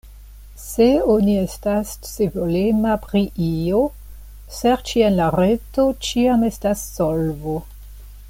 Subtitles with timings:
[0.59, 3.83] Se oni estas scivolema pri io,
[4.61, 7.57] serĉi en la reto ĉiam estas solvo.